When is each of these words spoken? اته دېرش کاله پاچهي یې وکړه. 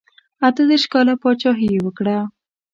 اته 0.47 0.61
دېرش 0.69 0.83
کاله 0.93 1.13
پاچهي 1.21 1.67
یې 1.73 1.79
وکړه. 1.85 2.17